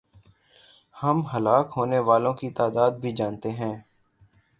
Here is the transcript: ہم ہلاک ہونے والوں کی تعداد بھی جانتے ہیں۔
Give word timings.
ہم 0.95 1.17
ہلاک 1.33 1.73
ہونے 1.77 1.99
والوں 1.99 2.33
کی 2.33 2.49
تعداد 2.51 2.91
بھی 2.91 3.11
جانتے 3.11 3.49
ہیں۔ 3.51 3.75